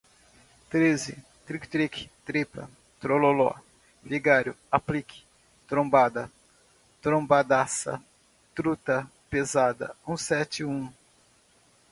treze, 0.67 1.23
tric-tric, 1.45 2.07
tripa, 2.25 2.67
trololó, 2.99 3.53
vigário, 4.01 4.57
aplique, 4.71 5.23
trombada, 5.67 6.27
trombadaça, 7.03 8.01
truta, 8.55 9.05
pesada, 9.29 9.95
um 10.07 10.17
sete 10.17 10.63
um 10.65 10.91